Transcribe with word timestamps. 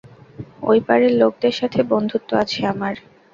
ঐপারের 0.63 1.13
লোকদের 1.13 1.53
সাথে 1.59 1.79
বন্ধুত্ব 1.91 2.29
আছে 2.43 2.59
আমার। 2.73 2.93